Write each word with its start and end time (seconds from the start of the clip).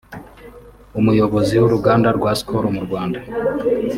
Umuyobozi 0.99 1.53
w’Uruganda 1.61 2.09
rwa 2.17 2.31
Skol 2.39 2.65
mu 2.75 2.81
Rwanda 2.85 3.19